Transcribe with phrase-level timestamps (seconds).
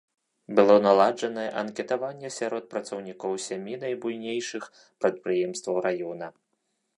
[0.59, 4.63] Было наладжанае анкетаванне сярод працаўнікоў сямі найбуйнейшых
[5.01, 6.33] прадпрыемстваў раёна.